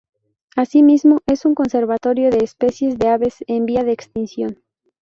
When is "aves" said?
3.09-3.43